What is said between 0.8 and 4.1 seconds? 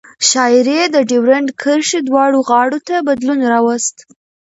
د ډیورند کرښې دواړو غاړو ته بدلون راوست.